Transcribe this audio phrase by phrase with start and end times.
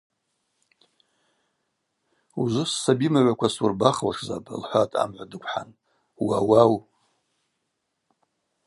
[2.41, 5.69] Ужвы ссабимыгӏваква суырбахуашзапӏ,– лхӏватӏ, амгӏва дыквхӏан–
[6.25, 6.73] Уауау.